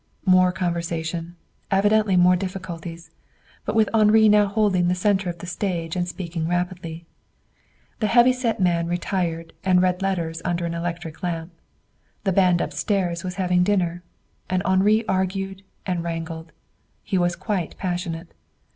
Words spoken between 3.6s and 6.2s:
but with Henri now holding the center of the stage and